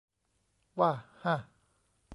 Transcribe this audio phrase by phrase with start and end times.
[0.79, 0.91] ว่ะ
[1.23, 1.35] ฮ่ะ